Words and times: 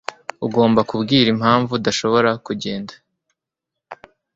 Ugomba 0.45 0.81
kubwira 0.89 1.27
impamvu 1.35 1.71
udashobora 1.75 2.31
kugenda. 2.45 2.93